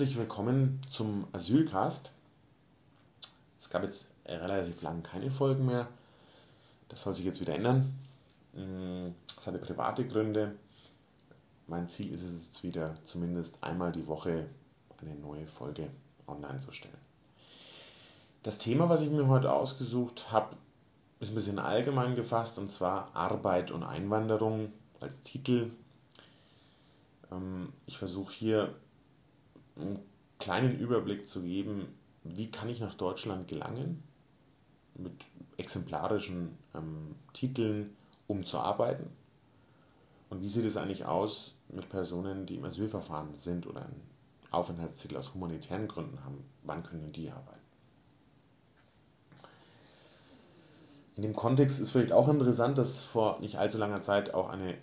herzlich 0.00 0.16
willkommen 0.16 0.80
zum 0.88 1.26
Asylcast. 1.34 2.10
Es 3.58 3.68
gab 3.68 3.82
jetzt 3.82 4.06
relativ 4.24 4.80
lang 4.80 5.02
keine 5.02 5.30
Folgen 5.30 5.66
mehr. 5.66 5.88
Das 6.88 7.02
soll 7.02 7.14
sich 7.14 7.26
jetzt 7.26 7.42
wieder 7.42 7.54
ändern. 7.54 7.92
Mm, 8.54 9.10
das 9.36 9.46
hatte 9.46 9.58
private 9.58 10.06
Gründe. 10.06 10.56
Mein 11.66 11.86
Ziel 11.90 12.14
ist 12.14 12.22
es 12.22 12.32
jetzt 12.32 12.64
wieder, 12.64 12.94
zumindest 13.04 13.62
einmal 13.62 13.92
die 13.92 14.06
Woche 14.06 14.46
eine 15.02 15.14
neue 15.16 15.46
Folge 15.46 15.90
online 16.26 16.60
zu 16.60 16.72
stellen. 16.72 16.96
Das 18.42 18.56
Thema, 18.56 18.88
was 18.88 19.02
ich 19.02 19.10
mir 19.10 19.28
heute 19.28 19.52
ausgesucht 19.52 20.32
habe, 20.32 20.56
ist 21.18 21.32
ein 21.32 21.34
bisschen 21.34 21.58
allgemein 21.58 22.16
gefasst 22.16 22.58
und 22.58 22.70
zwar 22.70 23.14
Arbeit 23.14 23.70
und 23.70 23.82
Einwanderung 23.82 24.72
als 24.98 25.24
Titel. 25.24 25.70
Ähm, 27.30 27.74
ich 27.84 27.98
versuche 27.98 28.32
hier 28.32 28.74
einen 29.80 29.98
kleinen 30.38 30.78
Überblick 30.78 31.28
zu 31.28 31.42
geben, 31.42 31.86
wie 32.24 32.50
kann 32.50 32.68
ich 32.68 32.80
nach 32.80 32.94
Deutschland 32.94 33.48
gelangen 33.48 34.02
mit 34.94 35.12
exemplarischen 35.56 36.56
ähm, 36.74 37.14
Titeln, 37.32 37.96
um 38.26 38.44
zu 38.44 38.58
arbeiten. 38.58 39.10
Und 40.28 40.42
wie 40.42 40.48
sieht 40.48 40.64
es 40.64 40.76
eigentlich 40.76 41.06
aus 41.06 41.54
mit 41.68 41.88
Personen, 41.88 42.46
die 42.46 42.56
im 42.56 42.64
Asylverfahren 42.64 43.34
sind 43.34 43.66
oder 43.66 43.82
einen 43.82 44.02
Aufenthaltstitel 44.50 45.16
aus 45.16 45.34
humanitären 45.34 45.88
Gründen 45.88 46.24
haben? 46.24 46.44
Wann 46.62 46.82
können 46.82 47.12
die 47.12 47.30
arbeiten? 47.30 47.58
In 51.16 51.22
dem 51.22 51.34
Kontext 51.34 51.80
ist 51.80 51.90
vielleicht 51.90 52.12
auch 52.12 52.28
interessant, 52.28 52.78
dass 52.78 53.00
vor 53.00 53.40
nicht 53.40 53.58
allzu 53.58 53.78
langer 53.78 54.00
Zeit 54.00 54.32
auch 54.32 54.48
eine 54.48 54.78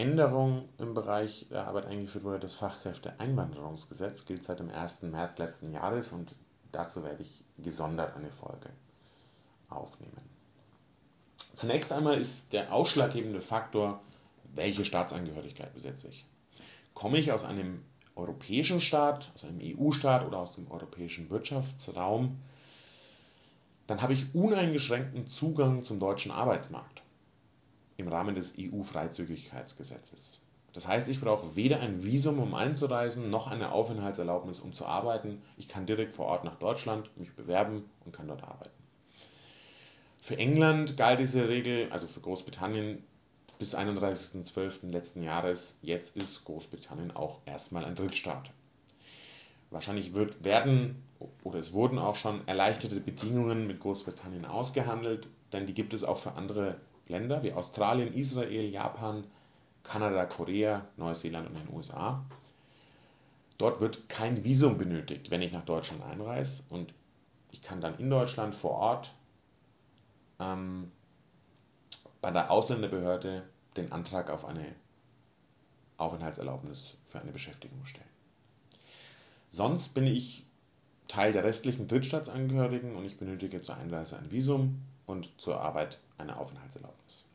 Änderung 0.00 0.66
im 0.78 0.94
Bereich 0.94 1.46
der 1.50 1.66
Arbeit 1.66 1.84
eingeführt 1.84 2.24
wurde. 2.24 2.40
Das 2.40 2.54
Fachkräfteeinwanderungsgesetz 2.54 4.24
gilt 4.24 4.42
seit 4.42 4.58
dem 4.58 4.70
1. 4.70 5.02
März 5.02 5.36
letzten 5.36 5.74
Jahres 5.74 6.12
und 6.12 6.34
dazu 6.72 7.04
werde 7.04 7.22
ich 7.22 7.44
gesondert 7.58 8.16
eine 8.16 8.32
Folge 8.32 8.70
aufnehmen. 9.68 10.22
Zunächst 11.52 11.92
einmal 11.92 12.18
ist 12.18 12.54
der 12.54 12.72
ausschlaggebende 12.72 13.42
Faktor, 13.42 14.00
welche 14.54 14.86
Staatsangehörigkeit 14.86 15.74
besitze 15.74 16.08
ich. 16.08 16.24
Komme 16.94 17.18
ich 17.18 17.30
aus 17.32 17.44
einem 17.44 17.84
europäischen 18.16 18.80
Staat, 18.80 19.30
aus 19.34 19.44
einem 19.44 19.60
EU-Staat 19.60 20.26
oder 20.26 20.38
aus 20.38 20.54
dem 20.54 20.70
europäischen 20.70 21.28
Wirtschaftsraum, 21.28 22.38
dann 23.86 24.00
habe 24.00 24.14
ich 24.14 24.34
uneingeschränkten 24.34 25.26
Zugang 25.26 25.82
zum 25.84 26.00
deutschen 26.00 26.32
Arbeitsmarkt 26.32 26.99
im 28.00 28.08
Rahmen 28.08 28.34
des 28.34 28.56
EU-Freizügigkeitsgesetzes. 28.58 30.40
Das 30.72 30.86
heißt, 30.86 31.08
ich 31.08 31.20
brauche 31.20 31.56
weder 31.56 31.80
ein 31.80 32.04
Visum, 32.04 32.38
um 32.38 32.54
einzureisen, 32.54 33.30
noch 33.30 33.48
eine 33.48 33.72
Aufenthaltserlaubnis, 33.72 34.60
um 34.60 34.72
zu 34.72 34.86
arbeiten. 34.86 35.42
Ich 35.56 35.68
kann 35.68 35.86
direkt 35.86 36.12
vor 36.12 36.26
Ort 36.26 36.44
nach 36.44 36.56
Deutschland 36.56 37.10
mich 37.16 37.34
bewerben 37.34 37.84
und 38.04 38.14
kann 38.14 38.28
dort 38.28 38.44
arbeiten. 38.44 38.70
Für 40.20 40.36
England 40.36 40.96
galt 40.96 41.18
diese 41.18 41.48
Regel, 41.48 41.90
also 41.90 42.06
für 42.06 42.20
Großbritannien, 42.20 43.02
bis 43.58 43.76
31.12. 43.76 44.90
letzten 44.90 45.22
Jahres. 45.22 45.78
Jetzt 45.82 46.16
ist 46.16 46.44
Großbritannien 46.44 47.10
auch 47.10 47.40
erstmal 47.46 47.84
ein 47.84 47.94
Drittstaat. 47.94 48.50
Wahrscheinlich 49.70 50.14
wird, 50.14 50.44
werden 50.44 51.02
oder 51.42 51.58
es 51.58 51.72
wurden 51.72 51.98
auch 51.98 52.16
schon 52.16 52.46
erleichterte 52.48 53.00
Bedingungen 53.00 53.66
mit 53.66 53.80
Großbritannien 53.80 54.46
ausgehandelt, 54.46 55.28
denn 55.52 55.66
die 55.66 55.74
gibt 55.74 55.94
es 55.94 56.04
auch 56.04 56.18
für 56.18 56.32
andere 56.32 56.76
Länder 57.10 57.42
wie 57.42 57.52
Australien, 57.52 58.14
Israel, 58.14 58.70
Japan, 58.70 59.24
Kanada, 59.82 60.24
Korea, 60.26 60.86
Neuseeland 60.96 61.48
und 61.48 61.54
den 61.54 61.74
USA. 61.74 62.24
Dort 63.58 63.80
wird 63.80 64.08
kein 64.08 64.42
Visum 64.44 64.78
benötigt, 64.78 65.30
wenn 65.30 65.42
ich 65.42 65.52
nach 65.52 65.64
Deutschland 65.64 66.02
einreise 66.02 66.62
und 66.70 66.94
ich 67.52 67.62
kann 67.62 67.80
dann 67.80 67.98
in 67.98 68.08
Deutschland 68.08 68.54
vor 68.54 68.72
Ort 68.72 69.14
ähm, 70.38 70.90
bei 72.22 72.30
der 72.30 72.50
Ausländerbehörde 72.50 73.42
den 73.76 73.92
Antrag 73.92 74.30
auf 74.30 74.44
eine 74.44 74.64
Aufenthaltserlaubnis 75.96 76.96
für 77.04 77.20
eine 77.20 77.32
Beschäftigung 77.32 77.84
stellen. 77.84 78.06
Sonst 79.50 79.94
bin 79.94 80.06
ich 80.06 80.46
Teil 81.08 81.32
der 81.32 81.44
restlichen 81.44 81.88
Drittstaatsangehörigen 81.88 82.94
und 82.94 83.04
ich 83.04 83.18
benötige 83.18 83.60
zur 83.60 83.76
Einreise 83.76 84.16
ein 84.16 84.30
Visum 84.30 84.80
und 85.10 85.30
zur 85.38 85.60
Arbeit 85.60 85.98
eine 86.18 86.38
Aufenthaltserlaubnis. 86.38 87.26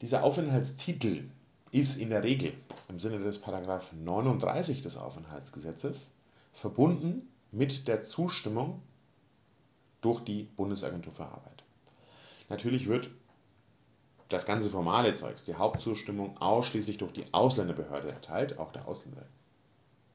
Dieser 0.00 0.24
Aufenthaltstitel 0.24 1.28
ist 1.70 1.98
in 1.98 2.10
der 2.10 2.22
Regel 2.22 2.54
im 2.88 2.98
Sinne 2.98 3.18
des 3.18 3.40
Paragraph 3.40 3.92
39 3.92 4.82
des 4.82 4.96
Aufenthaltsgesetzes 4.96 6.14
verbunden 6.52 7.28
mit 7.52 7.86
der 7.88 8.02
Zustimmung 8.02 8.82
durch 10.00 10.20
die 10.20 10.44
Bundesagentur 10.44 11.12
für 11.12 11.26
Arbeit. 11.26 11.64
Natürlich 12.48 12.88
wird 12.88 13.10
das 14.28 14.46
ganze 14.46 14.70
formale 14.70 15.14
Zeugs, 15.14 15.44
die 15.44 15.54
Hauptzustimmung, 15.54 16.38
ausschließlich 16.38 16.98
durch 16.98 17.12
die 17.12 17.24
Ausländerbehörde 17.32 18.10
erteilt, 18.10 18.58
auch 18.58 18.72
der 18.72 18.86
Ausländer, 18.86 19.26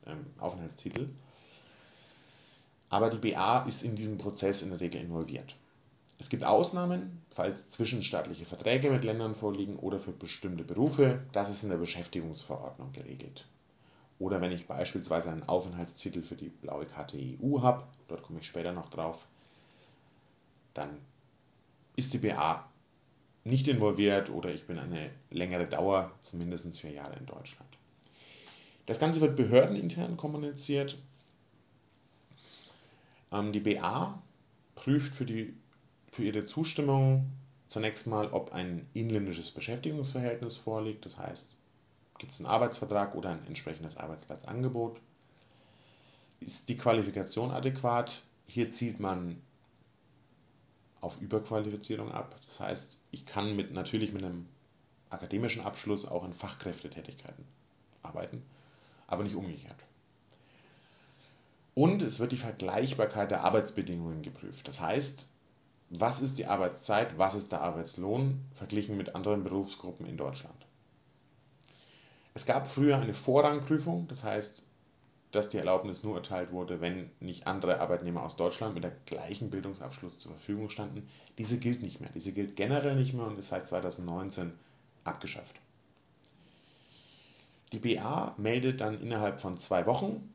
ähm, 0.05 0.25
Aufenthaltstitel. 0.39 1.09
Aber 2.89 3.09
die 3.09 3.31
BA 3.31 3.63
ist 3.63 3.83
in 3.83 3.95
diesem 3.95 4.17
Prozess 4.17 4.61
in 4.61 4.69
der 4.69 4.79
Regel 4.79 5.01
involviert. 5.01 5.55
Es 6.23 6.29
gibt 6.29 6.45
Ausnahmen, 6.45 7.21
falls 7.31 7.69
zwischenstaatliche 7.71 8.45
Verträge 8.45 8.89
mit 8.89 9.03
Ländern 9.03 9.35
vorliegen 9.35 9.75
oder 9.75 9.99
für 9.99 10.13
bestimmte 10.13 10.63
Berufe. 10.63 11.19
Das 11.33 11.49
ist 11.49 11.63
in 11.63 11.69
der 11.69 11.75
Beschäftigungsverordnung 11.75 12.93
geregelt. 12.93 13.45
Oder 14.19 14.39
wenn 14.39 14.53
ich 14.53 14.65
beispielsweise 14.65 15.31
einen 15.31 15.43
Aufenthaltstitel 15.43 16.21
für 16.21 16.37
die 16.37 16.47
blaue 16.47 16.85
Karte 16.85 17.17
EU 17.17 17.61
habe, 17.61 17.83
dort 18.07 18.23
komme 18.23 18.39
ich 18.39 18.47
später 18.47 18.71
noch 18.71 18.87
drauf, 18.87 19.27
dann 20.73 20.97
ist 21.97 22.13
die 22.13 22.19
BA 22.19 22.69
nicht 23.43 23.67
involviert 23.67 24.29
oder 24.29 24.53
ich 24.53 24.65
bin 24.65 24.79
eine 24.79 25.09
längere 25.29 25.67
Dauer, 25.67 26.09
zumindest 26.21 26.79
vier 26.79 26.93
Jahre 26.93 27.17
in 27.17 27.25
Deutschland. 27.25 27.69
Das 28.85 28.97
Ganze 28.97 29.19
wird 29.19 29.35
behördenintern 29.35 30.15
kommuniziert. 30.15 30.97
Ähm, 33.33 33.51
die 33.51 33.59
BA 33.59 34.23
prüft 34.75 35.13
für, 35.15 35.25
die, 35.25 35.53
für 36.13 36.23
ihre 36.23 36.45
Zustimmung 36.45 37.31
zunächst 37.67 38.05
mal, 38.05 38.27
ob 38.27 38.53
ein 38.53 38.87
inländisches 38.93 39.51
Beschäftigungsverhältnis 39.51 40.57
vorliegt. 40.57 41.05
Das 41.05 41.17
heißt, 41.17 41.57
gibt 42.19 42.33
es 42.33 42.39
einen 42.39 42.49
Arbeitsvertrag 42.49 43.15
oder 43.15 43.31
ein 43.31 43.47
entsprechendes 43.47 43.97
Arbeitsplatzangebot? 43.97 44.99
Ist 46.39 46.69
die 46.69 46.77
Qualifikation 46.77 47.51
adäquat? 47.51 48.21
Hier 48.45 48.69
zielt 48.69 48.99
man 48.99 49.41
auf 51.01 51.19
Überqualifizierung 51.19 52.11
ab. 52.11 52.35
Das 52.47 52.59
heißt, 52.59 52.99
ich 53.11 53.25
kann 53.25 53.55
mit, 53.55 53.73
natürlich 53.73 54.13
mit 54.13 54.23
einem 54.23 54.47
akademischen 55.09 55.63
Abschluss 55.63 56.05
auch 56.05 56.23
in 56.23 56.33
Fachkräftetätigkeiten 56.33 57.45
arbeiten, 58.03 58.43
aber 59.07 59.23
nicht 59.23 59.35
umgekehrt. 59.35 59.75
Und 61.75 62.03
es 62.03 62.19
wird 62.19 62.31
die 62.31 62.37
Vergleichbarkeit 62.37 63.31
der 63.31 63.43
Arbeitsbedingungen 63.43 64.21
geprüft. 64.21 64.67
Das 64.67 64.79
heißt, 64.79 65.32
was 65.99 66.21
ist 66.21 66.39
die 66.39 66.47
Arbeitszeit, 66.47 67.19
was 67.19 67.35
ist 67.35 67.51
der 67.51 67.61
Arbeitslohn 67.61 68.41
verglichen 68.53 68.97
mit 68.97 69.13
anderen 69.15 69.43
Berufsgruppen 69.43 70.07
in 70.07 70.17
Deutschland. 70.17 70.65
Es 72.33 72.47
gab 72.47 72.67
früher 72.67 72.97
eine 72.97 73.13
Vorrangprüfung, 73.13 74.07
das 74.07 74.23
heißt, 74.23 74.63
dass 75.31 75.49
die 75.49 75.57
Erlaubnis 75.57 76.03
nur 76.03 76.15
erteilt 76.15 76.51
wurde, 76.51 76.81
wenn 76.81 77.11
nicht 77.19 77.45
andere 77.45 77.79
Arbeitnehmer 77.79 78.23
aus 78.23 78.35
Deutschland 78.35 78.73
mit 78.73 78.83
der 78.83 78.95
gleichen 79.05 79.51
Bildungsabschluss 79.51 80.17
zur 80.17 80.31
Verfügung 80.31 80.69
standen. 80.69 81.07
Diese 81.37 81.59
gilt 81.59 81.83
nicht 81.83 82.01
mehr. 82.01 82.09
Diese 82.13 82.31
gilt 82.31 82.55
generell 82.55 82.95
nicht 82.95 83.13
mehr 83.13 83.27
und 83.27 83.37
ist 83.37 83.49
seit 83.49 83.67
2019 83.67 84.51
abgeschafft. 85.03 85.55
Die 87.71 87.79
BA 87.79 88.33
meldet 88.37 88.81
dann 88.81 88.99
innerhalb 88.99 89.41
von 89.41 89.57
zwei 89.57 89.85
Wochen 89.85 90.33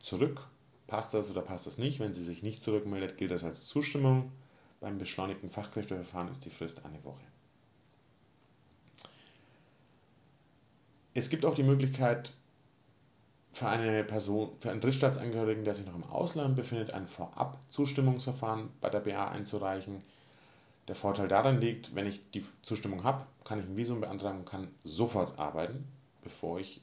zurück, 0.00 0.46
passt 0.86 1.12
das 1.14 1.30
oder 1.30 1.42
passt 1.42 1.66
das 1.66 1.78
nicht. 1.78 2.00
Wenn 2.00 2.12
sie 2.12 2.24
sich 2.24 2.42
nicht 2.42 2.62
zurückmeldet, 2.62 3.18
gilt 3.18 3.30
das 3.30 3.44
als 3.44 3.66
Zustimmung. 3.66 4.32
Beim 4.80 4.96
beschleunigten 4.96 5.50
Fachkräfteverfahren 5.50 6.28
ist 6.28 6.44
die 6.44 6.50
Frist 6.50 6.84
eine 6.84 7.04
Woche. 7.04 7.20
Es 11.12 11.28
gibt 11.28 11.44
auch 11.44 11.54
die 11.54 11.62
Möglichkeit, 11.62 12.32
für 13.52 13.68
eine 13.68 14.04
Person, 14.04 14.52
für 14.60 14.70
einen 14.70 14.80
Drittstaatsangehörigen, 14.80 15.64
der 15.64 15.74
sich 15.74 15.84
noch 15.84 15.94
im 15.94 16.04
Ausland 16.04 16.56
befindet, 16.56 16.92
ein 16.92 17.06
Vorab-Zustimmungsverfahren 17.06 18.70
bei 18.80 18.88
der 18.88 19.00
BA 19.00 19.28
einzureichen. 19.28 20.02
Der 20.88 20.94
Vorteil 20.94 21.28
darin 21.28 21.60
liegt, 21.60 21.94
wenn 21.94 22.06
ich 22.06 22.30
die 22.30 22.44
Zustimmung 22.62 23.04
habe, 23.04 23.26
kann 23.44 23.58
ich 23.58 23.66
ein 23.66 23.76
Visum 23.76 24.00
beantragen 24.00 24.38
und 24.38 24.48
kann 24.48 24.68
sofort 24.84 25.38
arbeiten, 25.38 25.86
bevor 26.22 26.60
ich 26.60 26.80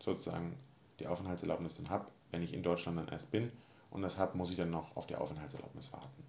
sozusagen 0.00 0.56
die 0.98 1.06
Aufenthaltserlaubnis 1.06 1.76
dann 1.76 1.88
habe, 1.88 2.06
wenn 2.30 2.42
ich 2.42 2.52
in 2.52 2.62
Deutschland 2.62 2.98
dann 2.98 3.08
erst 3.08 3.30
bin 3.30 3.50
und 3.90 4.02
das 4.02 4.18
habe, 4.18 4.36
muss 4.38 4.50
ich 4.50 4.56
dann 4.56 4.70
noch 4.70 4.96
auf 4.96 5.06
die 5.06 5.16
Aufenthaltserlaubnis 5.16 5.92
warten. 5.92 6.24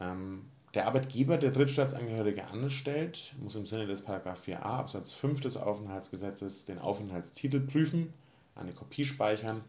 Ähm, 0.00 0.50
Der 0.74 0.86
Arbeitgeber, 0.86 1.38
der 1.38 1.50
Drittstaatsangehörige 1.50 2.46
anstellt, 2.48 3.34
muss 3.38 3.54
im 3.56 3.66
Sinne 3.66 3.86
des 3.86 4.06
4a 4.06 4.56
Absatz 4.60 5.12
5 5.12 5.40
des 5.40 5.56
Aufenthaltsgesetzes 5.56 6.64
den 6.66 6.78
Aufenthaltstitel 6.78 7.60
prüfen, 7.60 8.12
eine 8.54 8.72
Kopie 8.74 9.04
speichern 9.04 9.62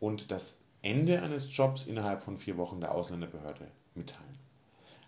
und 0.00 0.30
das 0.30 0.60
Ende 0.82 1.22
eines 1.22 1.56
Jobs 1.56 1.86
innerhalb 1.86 2.22
von 2.22 2.36
vier 2.38 2.56
Wochen 2.56 2.80
der 2.80 2.92
Ausländerbehörde 2.92 3.68
mitteilen. 3.94 4.38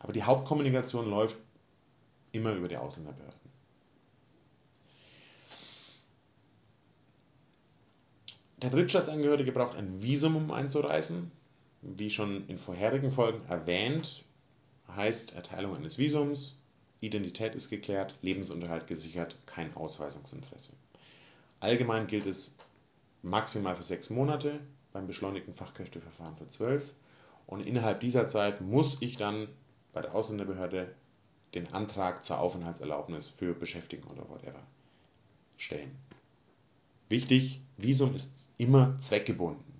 Aber 0.00 0.12
die 0.12 0.22
Hauptkommunikation 0.25 1.08
läuft 1.11 1.37
immer 2.32 2.52
über 2.55 2.69
die 2.69 2.76
Ausländerbehörden. 2.76 3.44
Drittstaatsangehörige 8.70 9.52
braucht 9.52 9.76
ein 9.76 10.02
Visum, 10.02 10.37
um 10.37 10.50
einzureisen. 10.50 11.31
Wie 11.82 12.11
schon 12.11 12.46
in 12.49 12.56
vorherigen 12.56 13.11
Folgen 13.11 13.44
erwähnt, 13.49 14.25
heißt 14.88 15.34
Erteilung 15.34 15.76
eines 15.76 15.99
Visums, 15.99 16.58
Identität 17.00 17.55
ist 17.55 17.69
geklärt, 17.69 18.14
Lebensunterhalt 18.22 18.87
gesichert, 18.87 19.37
kein 19.46 19.76
Ausweisungsinteresse. 19.76 20.72
Allgemein 21.61 22.06
gilt 22.06 22.26
es 22.26 22.56
maximal 23.22 23.75
für 23.75 23.82
sechs 23.82 24.08
Monate, 24.11 24.61
beim 24.93 25.06
beschleunigten 25.06 25.52
Fachkräfteverfahren 25.52 26.37
für 26.37 26.49
zwölf. 26.49 26.94
Und 27.46 27.66
innerhalb 27.66 28.00
dieser 28.00 28.26
Zeit 28.26 28.61
muss 28.61 29.02
ich 29.02 29.16
dann 29.16 29.49
bei 29.93 30.00
der 30.00 30.14
Ausländerbehörde 30.14 30.94
den 31.55 31.72
Antrag 31.72 32.25
zur 32.25 32.40
Aufenthaltserlaubnis 32.40 33.28
für 33.28 33.55
Beschäftigung 33.55 34.11
oder 34.12 34.28
whatever 34.28 34.62
stellen. 35.58 35.96
Wichtig, 37.14 37.61
Visum 37.76 38.16
ist 38.16 38.50
immer 38.58 38.99
zweckgebunden. 38.99 39.72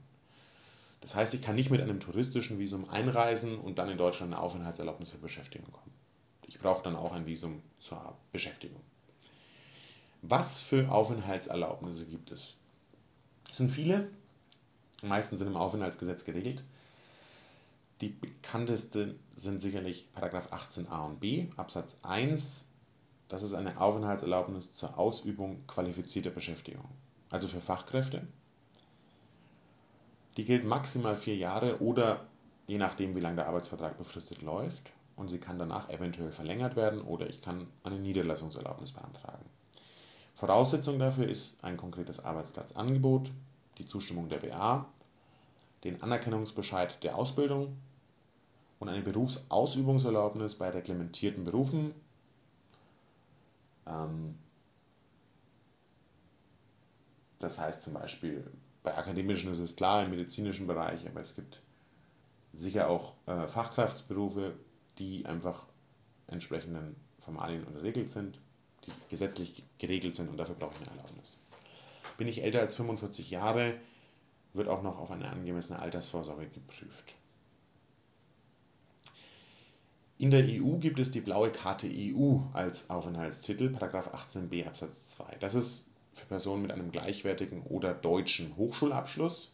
Das 1.00 1.16
heißt, 1.16 1.34
ich 1.34 1.42
kann 1.42 1.56
nicht 1.56 1.69
mit 1.69 1.81
einem 1.81 1.98
touristischen 1.98 2.60
Visum 2.60 2.88
einreisen 2.88 3.58
und 3.58 3.81
dann 3.81 3.90
in 3.90 3.98
Deutschland 3.98 4.32
eine 4.32 4.40
Aufenthaltserlaubnis 4.40 5.10
für 5.10 5.19
Beschäftigung 5.19 5.69
kommen. 5.72 5.92
Ich 6.46 6.60
brauche 6.60 6.84
dann 6.84 6.94
auch 6.94 7.10
ein 7.10 7.26
Visum 7.26 7.60
zur 7.81 8.16
Beschäftigung. 8.31 8.81
Was 10.22 10.60
für 10.60 10.92
Aufenthaltserlaubnisse 10.92 12.06
gibt 12.06 12.31
es? 12.31 12.54
Es 13.50 13.56
sind 13.56 13.72
viele, 13.72 14.08
die 15.02 15.06
meisten 15.06 15.36
sind 15.36 15.48
im 15.48 15.56
Aufenthaltsgesetz 15.56 16.25
geregelt. 16.25 16.62
Die 18.00 18.10
bekanntesten 18.10 19.19
sind 19.34 19.60
sicherlich 19.60 20.06
18a 20.14 21.04
und 21.04 21.19
b, 21.19 21.48
Absatz 21.56 21.98
1. 22.04 22.69
Das 23.26 23.42
ist 23.42 23.54
eine 23.54 23.81
Aufenthaltserlaubnis 23.81 24.72
zur 24.72 24.96
Ausübung 25.00 25.66
qualifizierter 25.66 26.31
Beschäftigung, 26.31 26.88
also 27.34 27.48
für 27.48 27.60
Fachkräfte. 27.60 28.22
Die 30.36 30.44
gilt 30.44 30.64
maximal 30.64 31.16
vier 31.16 31.34
Jahre 31.34 31.81
oder 31.81 32.28
je 32.69 32.78
nachdem, 32.78 33.16
wie 33.16 33.20
lange 33.20 33.34
der 33.34 33.48
Arbeitsvertrag 33.48 33.98
befristet 33.98 34.40
läuft. 34.40 34.92
Und 35.16 35.31
sie 35.31 35.40
kann 35.40 35.58
danach 35.58 35.88
eventuell 35.88 36.31
verlängert 36.31 36.76
werden 36.76 37.02
oder 37.02 37.28
ich 37.28 37.42
kann 37.42 37.66
eine 37.82 37.98
Niederlassungserlaubnis 37.98 38.92
beantragen. 38.92 39.44
Voraussetzung 40.36 41.00
dafür 41.00 41.28
ist 41.28 41.64
ein 41.64 41.76
konkretes 41.76 42.25
Arbeitsplatzangebot, 42.25 43.32
die 43.78 43.86
Zustimmung 43.86 44.28
der 44.28 44.38
BA, 44.38 44.86
den 45.82 46.04
Anerkennungsbescheid 46.04 47.02
der 47.02 47.16
Ausbildung 47.16 47.76
und 48.78 48.88
eine 48.88 49.02
Berufsausübungserlaubnis 49.02 50.54
bei 50.54 50.70
reglementierten 50.70 51.42
Berufen. 51.42 51.94
Ähm, 53.88 54.36
das 57.44 57.58
heißt 57.58 57.85
zum 57.85 57.94
Beispiel, 57.94 58.44
bei 58.82 58.96
akademischen 58.96 59.52
ist 59.52 59.58
es 59.58 59.76
klar, 59.76 60.02
im 60.02 60.11
medizinischen 60.11 60.67
Bereich, 60.67 61.06
aber 61.06 61.20
es 61.20 61.37
gibt 61.37 61.61
sicher 62.52 62.88
auch 62.88 63.12
äh, 63.26 63.46
Fachkraftsberufe, 63.46 64.55
die 64.99 65.26
einfach 65.26 65.67
entsprechenden 66.26 66.96
Formalien 67.19 67.64
unterregelt 67.64 68.11
sind, 68.11 68.38
die 68.87 68.93
gesetzlich 69.11 69.62
geregelt 69.79 70.14
sind 70.14 70.31
und 70.31 70.37
dafür 70.37 70.55
brauche 70.55 70.75
ich 70.75 70.88
eine 70.88 70.99
Erlaubnis. 70.99 71.38
Bin 72.17 72.29
ich 72.29 72.43
älter 72.43 72.61
als 72.61 72.75
45 72.76 73.31
Jahre, 73.31 73.75
wird 74.52 74.69
auch 74.69 74.82
noch 74.82 74.99
auf 74.99 75.11
eine 75.11 75.29
angemessene 75.29 75.81
Altersvorsorge 75.81 76.46
geprüft. 76.46 77.14
In 80.17 80.31
der 80.31 80.44
EU 80.44 80.79
gibt 80.79 81.00
es 81.00 81.11
die 81.11 81.20
blaue 81.20 81.50
Karte 81.50 81.88
EU 81.91 82.38
als 82.52 82.88
Aufenthaltstitel, 82.88 83.75
18b 83.75 84.67
Absatz 84.67 85.17
2. 85.17 85.37
Das 85.41 85.55
ist 85.55 85.91
für 86.24 86.28
Personen 86.28 86.62
mit 86.62 86.72
einem 86.72 86.90
gleichwertigen 86.90 87.62
oder 87.62 87.94
deutschen 87.94 88.56
Hochschulabschluss. 88.56 89.52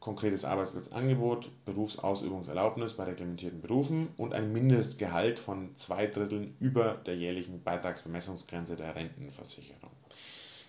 Konkretes 0.00 0.44
Arbeitsplatzangebot, 0.44 1.50
Berufsausübungserlaubnis 1.66 2.94
bei 2.94 3.04
reglementierten 3.04 3.60
Berufen 3.60 4.08
und 4.16 4.32
ein 4.32 4.52
Mindestgehalt 4.52 5.38
von 5.38 5.74
zwei 5.76 6.06
Dritteln 6.06 6.56
über 6.60 6.94
der 6.94 7.16
jährlichen 7.16 7.62
Beitragsbemessungsgrenze 7.62 8.76
der 8.76 8.94
Rentenversicherung. 8.94 9.90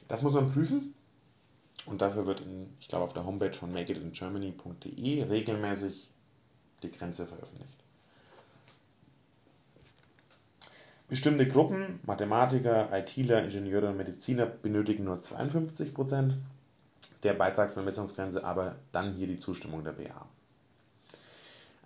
Das 0.07 0.24
muss 0.24 0.33
man 0.33 0.51
prüfen 0.51 0.94
und 1.86 2.01
dafür 2.01 2.25
wird, 2.25 2.42
in, 2.42 2.75
ich 2.80 2.88
glaube, 2.88 3.06
auf 3.06 3.13
der 3.13 3.25
Homepage 3.25 3.54
von 3.54 3.71
makeitingermany.de 3.71 5.24
regelmäßig 5.24 6.10
die 6.83 6.92
Grenze 6.92 7.25
veröffentlicht. 7.25 7.77
Bestimmte 11.10 11.48
Gruppen, 11.48 12.00
Mathematiker, 12.06 12.96
ITler, 12.96 13.44
Ingenieure 13.44 13.90
und 13.90 13.98
Mediziner, 13.98 14.46
benötigen 14.46 15.06
nur 15.06 15.18
52% 15.18 16.34
der 17.24 17.34
Beitragsbemessungsgrenze, 17.34 18.44
aber 18.44 18.76
dann 18.92 19.14
hier 19.14 19.26
die 19.26 19.40
Zustimmung 19.40 19.84
der 19.84 19.94
BA. 19.94 20.28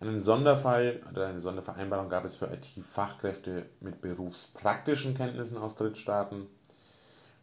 Einen 0.02 0.20
Sonderfall 0.20 1.00
oder 1.10 1.28
eine 1.28 1.40
Sondervereinbarung 1.40 2.10
gab 2.10 2.26
es 2.26 2.36
für 2.36 2.48
IT-Fachkräfte 2.48 3.66
mit 3.80 4.02
berufspraktischen 4.02 5.16
Kenntnissen 5.16 5.58
aus 5.58 5.76
Drittstaaten. 5.76 6.48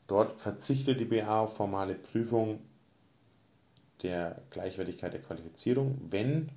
Dort 0.07 0.39
verzichtet 0.39 1.01
die 1.01 1.07
BA 1.07 1.41
auf 1.41 1.57
formale 1.57 1.95
Prüfung 1.95 2.61
der 4.03 4.43
Gleichwertigkeit 4.51 5.15
der 5.15 5.23
Qualifizierung, 5.23 5.99
wenn 6.11 6.51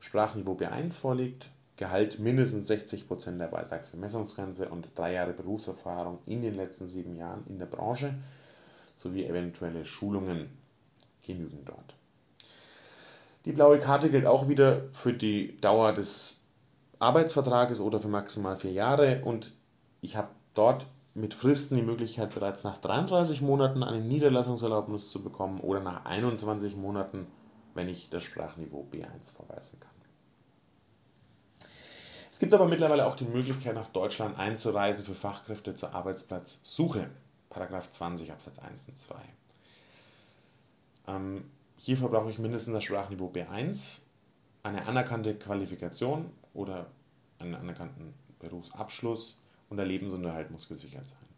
Sprachniveau 0.00 0.54
B1 0.54 0.94
vorliegt 0.94 1.46
Gehalt 1.76 2.18
mindestens 2.18 2.70
60% 2.70 3.36
der 3.38 3.48
Beitragsvermessungsgrenze 3.48 4.68
und 4.68 4.88
drei 4.94 5.12
Jahre 5.12 5.34
Berufserfahrung 5.34 6.20
in 6.24 6.40
den 6.42 6.54
letzten 6.54 6.86
sieben 6.86 7.16
Jahren 7.16 7.44
in 7.46 7.58
der 7.58 7.66
Branche 7.66 8.14
sowie 8.96 9.26
eventuelle 9.26 9.84
Schulungen 9.84 10.48
genügen 11.22 11.64
dort. 11.66 11.94
Die 13.44 13.52
blaue 13.52 13.78
Karte 13.78 14.10
gilt 14.10 14.26
auch 14.26 14.48
wieder 14.48 14.90
für 14.90 15.12
die 15.12 15.56
Dauer 15.60 15.92
des 15.92 16.38
Arbeitsvertrages 16.98 17.80
oder 17.80 18.00
für 18.00 18.08
maximal 18.08 18.56
vier 18.56 18.72
Jahre 18.72 19.22
und 19.24 19.52
ich 20.00 20.16
habe 20.16 20.28
dort 20.54 20.86
mit 21.14 21.34
Fristen 21.34 21.76
die 21.76 21.82
Möglichkeit 21.82 22.34
bereits 22.34 22.64
nach 22.64 22.78
33 22.78 23.42
Monaten 23.42 23.82
eine 23.82 24.00
Niederlassungserlaubnis 24.00 25.10
zu 25.10 25.22
bekommen 25.22 25.60
oder 25.60 25.80
nach 25.80 26.04
21 26.06 26.76
Monaten, 26.76 27.26
wenn 27.74 27.88
ich 27.88 28.10
das 28.10 28.24
Sprachniveau 28.24 28.86
B1 28.90 29.32
vorweisen 29.32 29.78
kann. 29.80 29.95
Es 32.36 32.40
gibt 32.40 32.52
aber 32.52 32.68
mittlerweile 32.68 33.06
auch 33.06 33.16
die 33.16 33.24
Möglichkeit, 33.24 33.74
nach 33.74 33.88
Deutschland 33.88 34.38
einzureisen 34.38 35.02
für 35.02 35.14
Fachkräfte 35.14 35.74
zur 35.74 35.94
Arbeitsplatzsuche. 35.94 37.08
Paragraph 37.48 37.88
20 37.88 38.30
Absatz 38.30 38.58
1 38.58 38.88
und 38.88 38.98
2. 38.98 39.14
Ähm, 41.08 41.50
hierfür 41.78 42.10
brauche 42.10 42.28
ich 42.28 42.38
mindestens 42.38 42.74
das 42.74 42.84
Sprachniveau 42.84 43.32
B1, 43.32 44.02
eine 44.62 44.86
anerkannte 44.86 45.34
Qualifikation 45.34 46.30
oder 46.52 46.88
einen 47.38 47.54
anerkannten 47.54 48.12
Berufsabschluss 48.38 49.40
und 49.70 49.78
der 49.78 49.86
Lebensunterhalt 49.86 50.50
muss 50.50 50.68
gesichert 50.68 51.06
sein. 51.06 51.28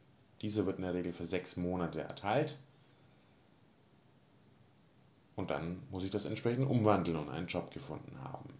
Dieser 0.42 0.66
wird 0.66 0.78
in 0.78 0.82
der 0.82 0.94
Regel 0.94 1.12
für 1.12 1.26
sechs 1.26 1.56
Monate 1.56 2.00
erteilt 2.00 2.58
und 5.36 5.50
dann 5.50 5.80
muss 5.92 6.02
ich 6.02 6.10
das 6.10 6.24
entsprechend 6.24 6.68
umwandeln 6.68 7.18
und 7.18 7.28
einen 7.28 7.46
Job 7.46 7.70
gefunden 7.70 8.18
haben. 8.24 8.52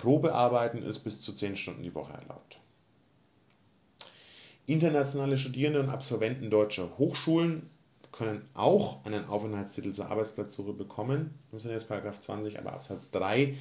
Probearbeiten 0.00 0.82
ist 0.82 1.00
bis 1.00 1.20
zu 1.20 1.34
10 1.34 1.58
Stunden 1.58 1.82
die 1.82 1.94
Woche 1.94 2.14
erlaubt. 2.14 2.58
Internationale 4.66 5.36
Studierende 5.36 5.80
und 5.80 5.90
Absolventen 5.90 6.48
deutscher 6.48 6.96
Hochschulen 6.96 7.68
können 8.10 8.48
auch 8.54 9.04
einen 9.04 9.26
Aufenthaltstitel 9.26 9.92
zur 9.92 10.10
Arbeitsplatzsuche 10.10 10.72
bekommen, 10.72 11.38
im 11.52 11.60
Sinne 11.60 11.74
des 11.74 11.86
20, 11.86 12.58
aber 12.58 12.72
Absatz 12.72 13.10
3 13.10 13.58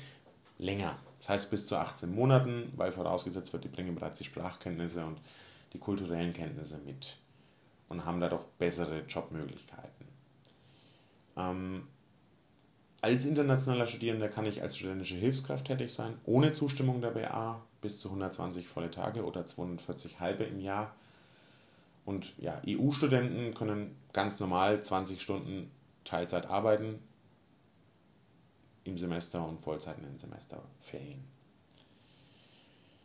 länger. 0.59 0.97
Das 1.19 1.27
heißt 1.27 1.51
bis 1.51 1.67
zu 1.67 1.77
18 1.77 2.15
Monaten, 2.15 2.71
weil 2.77 2.93
vorausgesetzt 2.93 3.51
wird, 3.51 3.65
die 3.65 3.69
bringen 3.69 3.95
bereits 3.95 4.19
die 4.19 4.23
Sprachkenntnisse 4.23 5.03
und 5.05 5.19
die 5.73 5.79
kulturellen 5.79 6.31
Kenntnisse 6.31 6.77
mit 6.85 7.17
und 7.89 8.05
haben 8.05 8.21
dadurch 8.21 8.45
bessere 8.57 9.01
Jobmöglichkeiten. 9.01 10.07
Ähm, 11.35 11.87
als 13.01 13.25
internationaler 13.25 13.87
Studierender 13.87 14.27
kann 14.27 14.45
ich 14.45 14.61
als 14.61 14.77
studentische 14.77 15.15
Hilfskraft 15.15 15.65
tätig 15.65 15.93
sein, 15.93 16.17
ohne 16.25 16.53
Zustimmung 16.53 17.01
der 17.01 17.11
BA, 17.11 17.61
bis 17.81 17.99
zu 17.99 18.09
120 18.09 18.67
volle 18.67 18.91
Tage 18.91 19.23
oder 19.23 19.45
240 19.45 20.19
halbe 20.19 20.43
im 20.43 20.59
Jahr. 20.59 20.93
Und 22.05 22.37
ja, 22.39 22.61
EU-Studenten 22.67 23.53
können 23.53 23.95
ganz 24.13 24.39
normal 24.39 24.81
20 24.81 25.21
Stunden 25.21 25.71
Teilzeit 26.03 26.47
arbeiten 26.47 26.99
im 28.83 28.97
Semester 28.97 29.47
und 29.47 29.61
Vollzeit 29.61 29.97
in 29.97 30.05
den 30.05 30.17
Semesterferien. 30.17 31.23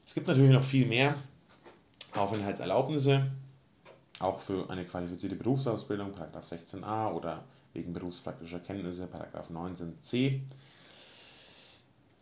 Es 0.06 0.14
gibt 0.14 0.26
natürlich 0.26 0.52
noch 0.52 0.64
viel 0.64 0.86
mehr 0.86 1.16
Aufenthaltserlaubnisse, 2.14 3.30
auch 4.20 4.40
für 4.40 4.70
eine 4.70 4.84
qualifizierte 4.84 5.36
Berufsausbildung, 5.36 6.12
Paragraph 6.12 6.50
16a 6.50 7.12
oder 7.12 7.44
wegen 7.74 7.92
berufspraktischer 7.92 8.60
Kenntnisse, 8.60 9.06
Paragraph 9.06 9.50
19c. 9.50 10.40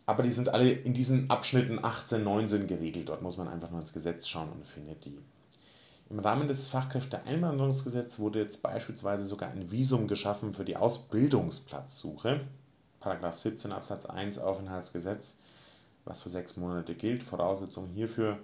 Aber 0.05 0.23
die 0.23 0.31
sind 0.31 0.49
alle 0.49 0.71
in 0.71 0.93
diesen 0.93 1.29
Abschnitten 1.29 1.83
18, 1.83 2.23
19 2.23 2.67
geregelt. 2.67 3.07
Dort 3.07 3.21
muss 3.21 3.37
man 3.37 3.47
einfach 3.47 3.69
nur 3.69 3.79
ins 3.79 3.93
Gesetz 3.93 4.27
schauen 4.27 4.51
und 4.51 4.67
findet 4.67 5.05
die. 5.05 5.17
Im 6.09 6.19
Rahmen 6.19 6.47
des 6.47 6.67
Fachkräfteeinwanderungsgesetzes 6.67 8.19
wurde 8.19 8.39
jetzt 8.39 8.61
beispielsweise 8.61 9.25
sogar 9.25 9.49
ein 9.51 9.71
Visum 9.71 10.07
geschaffen 10.07 10.53
für 10.53 10.65
die 10.65 10.75
Ausbildungsplatzsuche. 10.75 12.41
Paragraph 12.99 13.37
17 13.37 13.71
Absatz 13.71 14.05
1 14.05 14.39
Aufenthaltsgesetz, 14.39 15.37
was 16.03 16.21
für 16.21 16.29
sechs 16.29 16.57
Monate 16.57 16.95
gilt. 16.95 17.23
Voraussetzung 17.23 17.87
hierfür 17.87 18.37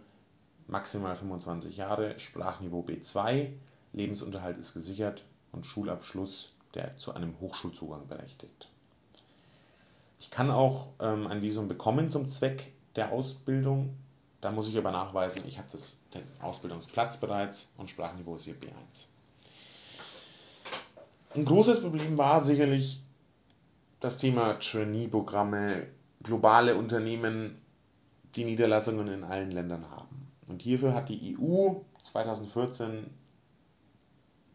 maximal 0.68 1.16
25 1.16 1.78
Jahre, 1.78 2.20
Sprachniveau 2.20 2.82
B2, 2.82 3.50
Lebensunterhalt 3.94 4.58
ist 4.58 4.74
gesichert 4.74 5.24
und 5.52 5.66
Schulabschluss, 5.66 6.54
der 6.74 6.98
zu 6.98 7.14
einem 7.14 7.40
Hochschulzugang 7.40 8.08
berechtigt. 8.08 8.70
Ich 10.20 10.32
kann 10.32 10.52
auch 10.52 10.90
ähm, 11.00 11.28
ein 11.28 11.42
Visum 11.42 11.68
bekommen 11.68 12.12
zum 12.12 12.28
Zweck 12.30 12.72
der 12.96 13.12
Ausbildung. 13.12 13.96
Da 14.42 14.52
muss 14.52 14.68
ich 14.68 14.78
aber 14.78 14.92
nachweisen, 14.92 15.44
ich 15.48 15.58
habe 15.58 15.68
den 16.14 16.24
Ausbildungsplatz 16.42 17.18
bereits 17.18 17.74
und 17.78 17.90
Sprachniveau 17.90 18.36
ist 18.36 18.46
hier 18.46 18.56
B1. 18.56 19.08
Ein 21.36 21.46
großes 21.46 21.82
Problem 21.82 22.18
war 22.18 22.42
sicherlich 22.42 23.02
das 24.00 24.18
Thema 24.18 24.60
Trainee-Programme, 24.60 25.88
globale 26.24 26.76
Unternehmen, 26.76 27.62
die 28.36 28.46
Niederlassungen 28.46 29.08
in 29.10 29.24
allen 29.24 29.52
Ländern 29.52 29.90
haben. 29.92 30.32
Und 30.48 30.62
hierfür 30.62 30.94
hat 30.94 31.10
die 31.10 31.38
EU 31.38 31.76
2014 32.02 33.10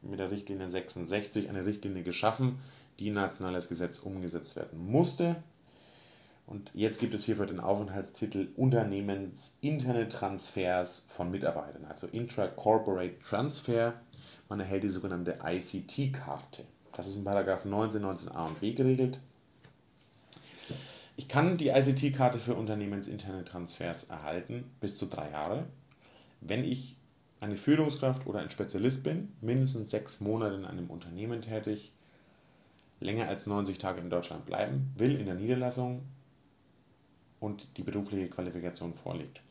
mit 0.05 0.19
der 0.19 0.31
Richtlinie 0.31 0.69
66 0.69 1.49
eine 1.49 1.67
Richtlinie 1.67 2.03
geschaffen, 2.03 2.59
die 2.99 3.09
in 3.09 3.15
nationales 3.15 3.69
Gesetz 3.69 3.99
umgesetzt 3.99 4.57
werden 4.57 4.79
musste. 4.91 5.37
Und 6.47 6.71
jetzt 6.75 7.01
gibt 7.01 7.15
es 7.15 7.25
hierfür 7.25 7.47
den 7.47 7.61
Aufenthaltstitel 7.61 8.49
Unternehmensinterne 8.57 10.09
Transfers 10.09 11.07
von 11.09 11.31
Mitarbeitern, 11.31 11.87
also 11.87 12.07
Intra-Corporate 12.07 13.19
Transfer. 13.21 13.95
Man 14.49 14.61
erhält 14.61 14.83
die 14.83 14.89
sogenannte 14.89 15.39
ICT-Karte. 15.43 16.65
Das 16.93 17.09
ist 17.09 17.17
in 17.17 17.25
19, 17.25 17.65
19a 18.03 18.47
und 18.47 18.61
b 18.61 18.73
geregelt. 18.73 19.19
Ich 21.17 21.29
kann 21.29 21.57
die 21.57 21.69
ICT-Karte 21.69 22.39
für 22.39 22.55
unternehmensinterne 22.55 23.45
Transfers 23.45 24.05
erhalten, 24.05 24.65
bis 24.81 24.99
zu 24.99 25.07
drei 25.07 25.31
Jahre 25.31 25.65
wenn 26.45 26.65
ich 26.65 26.97
eine 27.41 27.57
Führungskraft 27.57 28.27
oder 28.27 28.41
ein 28.41 28.51
Spezialist 28.51 29.05
bin, 29.05 29.33
mindestens 29.41 29.91
sechs 29.91 30.21
Monate 30.21 30.55
in 30.55 30.65
einem 30.65 30.91
Unternehmen 30.91 31.43
tätig, 31.43 31.93
länger 33.01 33.29
als 33.29 33.47
90 33.47 33.79
Tage 33.79 34.01
in 34.01 34.11
Deutschland 34.11 34.47
bleiben 34.47 34.93
will 34.97 35.17
in 35.17 35.27
der 35.27 35.35
Niederlassung 35.35 36.03
und 37.41 37.77
die 37.77 37.83
berufliche 37.83 38.29
Qualifikation 38.29 38.95
vorliegt. 38.95 39.43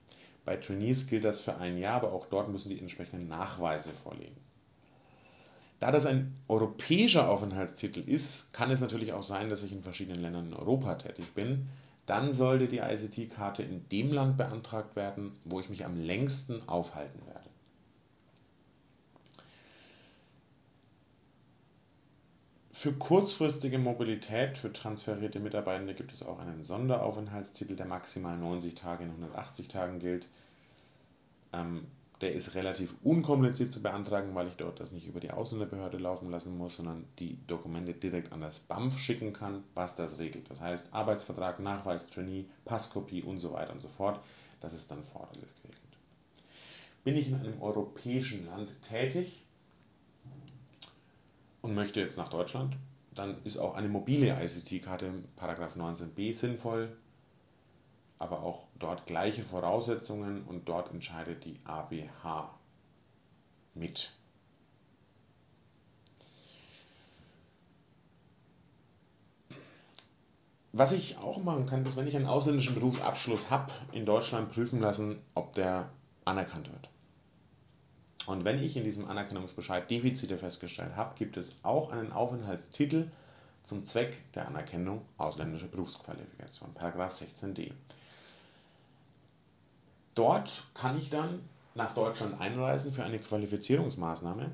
Bei 0.46 0.58
Trainees 0.58 1.08
gilt 1.08 1.24
das 1.24 1.40
für 1.40 1.58
ein 1.58 1.78
Jahr, 1.78 1.96
aber 1.96 2.14
auch 2.14 2.26
dort 2.26 2.50
müssen 2.50 2.70
die 2.70 2.80
entsprechenden 2.80 3.28
Nachweise 3.28 3.92
vorliegen. 3.92 4.36
Da 5.80 5.92
das 5.92 6.06
ein 6.06 6.36
europäischer 6.48 7.30
Aufenthaltstitel 7.30 8.00
ist, 8.00 8.54
kann 8.54 8.72
es 8.72 8.82
natürlich 8.82 9.14
auch 9.14 9.24
sein, 9.24 9.50
dass 9.50 9.64
ich 9.64 9.74
in 9.74 9.84
verschiedenen 9.84 10.22
Ländern 10.22 10.48
in 10.48 10.54
Europa 10.54 10.96
tätig 10.96 11.34
bin 11.34 11.70
dann 12.06 12.34
sollte 12.34 12.68
die 12.68 12.80
ICT-Karte 12.80 13.64
in 13.64 13.88
dem 13.90 14.12
Land 14.12 14.38
beantragt 14.38 14.96
werden, 14.96 15.32
wo 15.46 15.60
ich 15.60 15.70
mich 15.70 15.86
am 15.86 15.98
längsten 15.98 16.68
aufhalten 16.68 17.26
werde. 17.26 17.50
Für 22.84 22.92
kurzfristige 22.92 23.80
Mobilität 23.80 24.58
für 24.58 24.74
transferierte 24.74 25.40
Mitarbeitende 25.40 25.94
gibt 25.94 26.12
es 26.12 26.22
auch 26.22 26.38
einen 26.40 26.66
Sonderaufenthaltstitel, 26.66 27.78
der 27.78 27.86
maximal 27.86 28.38
90 28.38 28.76
Tage 28.76 29.06
in 29.06 29.12
180 29.12 29.70
Tagen 29.70 30.00
gilt. 30.00 30.28
Ähm, 31.54 31.88
der 32.20 32.34
ist 32.34 32.56
relativ 32.56 32.98
unkompliziert 33.02 33.72
zu 33.72 33.82
beantragen, 33.82 34.36
weil 34.36 34.50
ich 34.50 34.58
dort 34.58 34.82
das 34.82 34.92
nicht 34.92 35.08
über 35.08 35.22
die 35.22 35.32
Ausländerbehörde 35.32 35.98
laufen 35.98 36.30
lassen 36.30 36.58
muss, 36.58 36.76
sondern 36.76 37.06
die 37.20 37.38
Dokumente 37.48 37.94
direkt 37.94 38.34
an 38.34 38.42
das 38.42 38.60
BAMF 38.60 39.00
schicken 39.00 39.32
kann, 39.32 39.64
was 39.76 39.96
das 39.96 40.20
regelt. 40.20 40.50
Das 40.50 40.60
heißt 40.60 40.94
Arbeitsvertrag, 40.94 41.62
Nachweis, 41.62 42.10
Trainee, 42.10 42.48
Passkopie 42.66 43.24
und 43.24 43.38
so 43.38 43.54
weiter 43.54 43.72
und 43.72 43.82
so 43.82 43.88
fort. 43.88 44.20
Das 44.60 44.74
ist 44.74 44.92
dann 44.92 45.04
forderlich 45.04 45.56
geregelt. 45.62 45.80
Bin 47.06 47.16
ich 47.16 47.30
in 47.30 47.36
einem 47.36 47.62
europäischen 47.62 48.46
Land 48.46 48.74
tätig 48.82 49.46
und 51.64 51.74
möchte 51.74 52.00
jetzt 52.00 52.20
nach 52.20 52.30
Deutschland, 52.30 52.78
dann 53.16 53.44
ist 53.44 53.58
auch 53.58 53.74
eine 53.74 53.90
mobile 53.90 54.40
ICT-Karte 54.40 55.08
im 55.08 55.26
19b 55.36 56.34
sinnvoll 56.36 56.96
aber 58.24 58.42
auch 58.42 58.64
dort 58.80 59.06
gleiche 59.06 59.44
Voraussetzungen 59.44 60.44
und 60.44 60.70
dort 60.70 60.92
entscheidet 60.92 61.44
die 61.44 61.60
ABH 61.66 62.58
mit. 63.74 64.14
Was 70.72 70.94
ich 70.94 71.18
auch 71.18 71.44
machen 71.44 71.66
kann, 71.66 71.86
ist, 71.86 71.98
wenn 71.98 72.08
ich 72.08 72.16
einen 72.16 72.26
ausländischen 72.26 72.76
Berufsabschluss 72.76 73.50
habe, 73.52 73.72
in 73.92 74.06
Deutschland 74.06 74.52
prüfen 74.54 74.80
lassen, 74.80 75.22
ob 75.36 75.54
der 75.54 75.90
anerkannt 76.26 76.72
wird. 76.72 76.90
Und 78.26 78.46
wenn 78.46 78.64
ich 78.64 78.78
in 78.78 78.84
diesem 78.84 79.08
Anerkennungsbescheid 79.08 79.90
Defizite 79.90 80.38
festgestellt 80.38 80.96
habe, 80.96 81.16
gibt 81.16 81.38
es 81.38 81.60
auch 81.64 81.92
einen 81.92 82.12
Aufenthaltstitel 82.12 83.08
zum 83.64 83.84
Zweck 83.84 84.18
der 84.34 84.48
Anerkennung 84.48 85.02
ausländischer 85.18 85.68
Berufsqualifikation, 85.68 86.74
Paragraph 86.74 87.20
16d. 87.22 87.72
Dort 90.16 90.64
kann 90.74 90.98
ich 90.98 91.10
dann 91.10 91.42
nach 91.76 91.94
Deutschland 91.94 92.40
einreisen 92.40 92.94
für 92.94 93.04
eine 93.04 93.20
Qualifizierungsmaßnahme, 93.20 94.52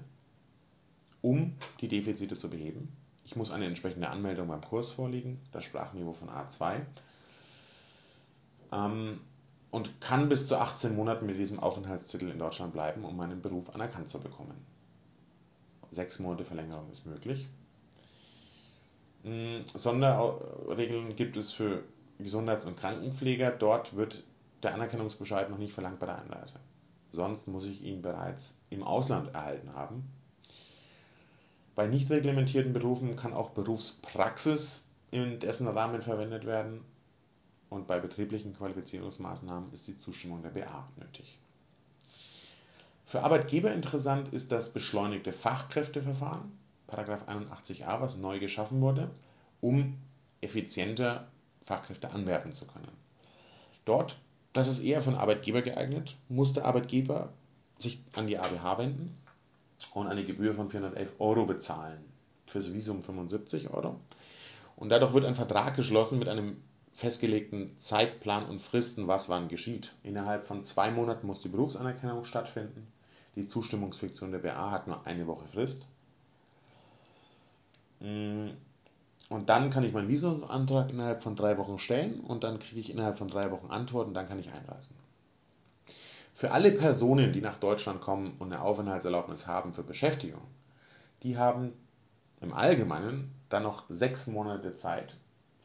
um 1.21 1.53
die 1.81 1.88
Defizite 1.88 2.38
zu 2.38 2.49
beheben. 2.49 2.95
Ich 3.25 3.35
muss 3.35 3.51
eine 3.51 3.65
entsprechende 3.65 4.09
Anmeldung 4.09 4.47
beim 4.47 4.61
Kurs 4.61 4.89
vorlegen, 4.89 5.39
das 5.51 5.65
Sprachniveau 5.65 6.13
von 6.13 6.29
A2, 6.29 6.81
ähm, 8.71 9.19
und 9.71 10.01
kann 10.01 10.29
bis 10.29 10.47
zu 10.47 10.57
18 10.57 10.95
Monaten 10.95 11.25
mit 11.25 11.38
diesem 11.38 11.59
Aufenthaltstitel 11.59 12.29
in 12.29 12.39
Deutschland 12.39 12.73
bleiben, 12.73 13.05
um 13.05 13.15
meinen 13.15 13.41
Beruf 13.41 13.73
anerkannt 13.75 14.09
zu 14.09 14.19
bekommen. 14.19 14.55
Sechs 15.91 16.19
Monate 16.19 16.43
Verlängerung 16.43 16.89
ist 16.91 17.05
möglich. 17.05 17.47
Hm, 19.23 19.65
Sonderregeln 19.73 21.15
gibt 21.15 21.38
es 21.38 21.51
für 21.51 21.83
Gesundheits- 22.19 22.65
und 22.65 22.77
Krankenpfleger. 22.77 23.51
Dort 23.51 23.95
wird 23.95 24.23
der 24.63 24.73
Anerkennungsbescheid 24.73 25.49
noch 25.49 25.57
nicht 25.57 25.73
verlangt 25.73 25.99
bei 25.99 26.05
der 26.05 26.19
Einreise. 26.19 26.59
Sonst 27.11 27.47
muss 27.47 27.65
ich 27.65 27.83
ihn 27.83 28.01
bereits 28.01 28.59
im 28.69 28.83
Ausland 28.83 29.33
erhalten 29.33 29.73
haben. 29.73 30.09
Bei 31.75 31.88
nicht 31.88 32.09
reglementierten 32.09 32.73
Berufen 32.73 33.15
kann 33.15 33.33
auch 33.33 33.51
Berufspraxis 33.51 34.89
in 35.11 35.39
dessen 35.39 35.67
Rahmen 35.67 36.01
verwendet 36.01 36.45
werden 36.45 36.83
und 37.69 37.88
bei 37.88 37.99
betrieblichen 37.99 38.55
Qualifizierungsmaßnahmen 38.55 39.71
ist 39.73 39.88
die 39.88 39.97
Zustimmung 39.97 40.41
der 40.41 40.49
BA 40.49 40.88
nötig. 40.97 41.38
Für 43.05 43.23
Arbeitgeber 43.23 43.73
interessant 43.73 44.33
ist 44.33 44.51
das 44.51 44.73
beschleunigte 44.73 45.33
Fachkräfteverfahren, 45.33 46.51
Paragraph 46.88 47.27
81a, 47.27 48.01
was 48.01 48.17
neu 48.17 48.39
geschaffen 48.39 48.81
wurde, 48.81 49.09
um 49.61 49.97
effizienter 50.41 51.27
Fachkräfte 51.65 52.11
anwerben 52.11 52.53
zu 52.53 52.65
können. 52.65 52.91
Dort 53.85 54.15
das 54.53 54.67
ist 54.67 54.79
eher 54.79 55.01
von 55.01 55.15
Arbeitgeber 55.15 55.61
geeignet. 55.61 56.17
Muss 56.27 56.53
der 56.53 56.65
Arbeitgeber 56.65 57.31
sich 57.77 58.01
an 58.15 58.27
die 58.27 58.38
ABH 58.38 58.77
wenden 58.77 59.15
und 59.93 60.07
eine 60.07 60.23
Gebühr 60.23 60.53
von 60.53 60.69
411 60.69 61.15
Euro 61.19 61.45
bezahlen. 61.45 62.03
Fürs 62.47 62.73
Visum 62.73 63.03
75 63.03 63.69
Euro. 63.69 63.99
Und 64.75 64.89
dadurch 64.89 65.13
wird 65.13 65.25
ein 65.25 65.35
Vertrag 65.35 65.75
geschlossen 65.75 66.19
mit 66.19 66.27
einem 66.27 66.57
festgelegten 67.00 67.79
Zeitplan 67.79 68.46
und 68.46 68.62
Fristen, 68.62 69.08
was 69.08 69.29
wann 69.29 69.48
geschieht. 69.48 69.94
Innerhalb 70.03 70.44
von 70.44 70.63
zwei 70.63 70.91
Monaten 70.91 71.27
muss 71.27 71.41
die 71.41 71.48
Berufsanerkennung 71.48 72.25
stattfinden. 72.25 72.91
Die 73.38 73.48
Zustimmungsfiktion 73.48 74.34
der 74.34 74.39
BA 74.39 74.70
hat 74.70 74.88
nur 74.88 75.08
eine 75.08 75.25
Woche 75.25 75.48
Frist. 75.48 75.88
Hm, 78.01 78.51
und 79.29 79.48
dann 79.48 79.70
kann 79.70 79.86
ich 79.86 79.94
meinen 79.94 80.10
Visumantrag 80.10 80.89
innerhalb 80.91 81.24
von 81.24 81.38
drei 81.38 81.58
Wochen 81.58 81.79
stellen 81.79 82.20
und 82.20 82.44
dann 82.44 82.60
kriege 82.60 82.82
ich 82.82 82.89
innerhalb 82.89 83.18
von 83.18 83.29
drei 83.29 83.50
Wochen 83.50 83.68
Antwort 83.68 84.08
und 84.08 84.13
dann 84.13 84.27
kann 84.27 84.39
ich 84.39 84.51
einreisen. 84.51 84.98
Für 86.34 86.51
alle 86.51 86.72
Personen, 86.74 87.32
die 87.32 87.41
nach 87.41 87.60
Deutschland 87.60 88.01
kommen 88.01 88.36
und 88.39 88.51
eine 88.51 88.62
Aufenthaltserlaubnis 88.62 89.48
haben 89.48 89.74
für 89.74 89.84
Beschäftigung, 89.84 90.41
die 91.24 91.38
haben 91.38 91.72
im 92.41 92.51
Allgemeinen 92.51 93.32
dann 93.48 93.63
noch 93.63 93.86
sechs 93.88 94.27
Monate 94.27 94.75
Zeit, 94.75 95.15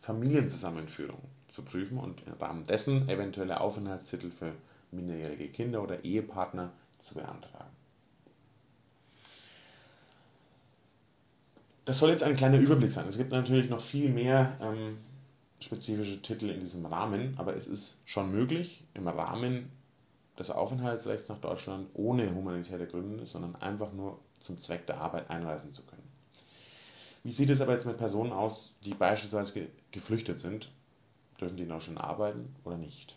Familienzusammenführung 0.04 1.18
zu 1.48 1.62
prüfen 1.62 1.98
und 1.98 2.22
im 2.26 2.34
Rahmen 2.34 2.64
dessen 2.64 3.08
eventuelle 3.08 3.60
Aufenthaltstitel 3.60 4.30
für 4.30 4.52
minderjährige 4.90 5.48
Kinder 5.48 5.82
oder 5.82 6.04
Ehepartner 6.04 6.72
zu 6.98 7.14
beantragen. 7.14 7.70
Das 11.86 11.98
soll 11.98 12.10
jetzt 12.10 12.22
ein 12.22 12.36
kleiner 12.36 12.58
Überblick 12.58 12.92
sein. 12.92 13.08
Es 13.08 13.16
gibt 13.16 13.32
natürlich 13.32 13.70
noch 13.70 13.80
viel 13.80 14.10
mehr 14.10 14.58
ähm, 14.60 14.98
spezifische 15.60 16.20
Titel 16.20 16.50
in 16.50 16.60
diesem 16.60 16.84
Rahmen, 16.84 17.34
aber 17.38 17.56
es 17.56 17.66
ist 17.66 18.00
schon 18.04 18.30
möglich, 18.30 18.84
im 18.92 19.08
Rahmen 19.08 19.70
des 20.38 20.50
Aufenthaltsrechts 20.50 21.30
nach 21.30 21.40
Deutschland 21.40 21.88
ohne 21.94 22.34
humanitäre 22.34 22.86
Gründe, 22.86 23.24
sondern 23.24 23.56
einfach 23.56 23.92
nur 23.92 24.18
zum 24.40 24.58
Zweck 24.58 24.86
der 24.86 24.98
Arbeit 24.98 25.30
einreisen 25.30 25.72
zu 25.72 25.82
können. 25.86 26.03
Wie 27.24 27.32
sieht 27.32 27.48
es 27.48 27.62
aber 27.62 27.72
jetzt 27.72 27.86
mit 27.86 27.96
Personen 27.96 28.32
aus, 28.32 28.76
die 28.84 28.92
beispielsweise 28.92 29.68
geflüchtet 29.90 30.38
sind? 30.38 30.70
Dürfen 31.40 31.56
die 31.56 31.64
noch 31.64 31.80
schon 31.80 31.96
arbeiten 31.96 32.54
oder 32.64 32.76
nicht? 32.76 33.16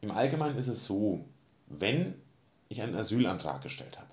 Im 0.00 0.10
Allgemeinen 0.10 0.58
ist 0.58 0.66
es 0.66 0.84
so, 0.84 1.24
wenn 1.68 2.14
ich 2.68 2.82
einen 2.82 2.96
Asylantrag 2.96 3.62
gestellt 3.62 3.96
habe 3.98 4.10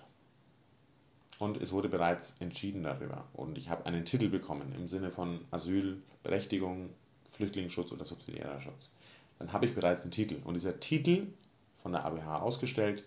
und 1.39 1.59
es 1.59 1.71
wurde 1.71 1.89
bereits 1.89 2.35
entschieden 2.39 2.83
darüber 2.83 3.25
und 3.33 3.57
ich 3.57 3.69
habe 3.69 3.85
einen 3.88 4.05
Titel 4.05 4.29
bekommen 4.29 4.73
im 4.75 4.88
Sinne 4.88 5.11
von 5.11 5.43
Asyl, 5.50 6.01
Berechtigung, 6.23 6.91
Flüchtlingsschutz 7.29 7.91
oder 7.91 8.05
subsidiärer 8.05 8.61
Schutz, 8.61 8.91
dann 9.39 9.51
habe 9.51 9.65
ich 9.65 9.73
bereits 9.73 10.03
einen 10.03 10.11
Titel 10.11 10.38
und 10.45 10.53
dieser 10.53 10.79
Titel 10.79 11.27
von 11.81 11.93
der 11.93 12.05
ABH 12.05 12.41
ausgestellt 12.41 13.03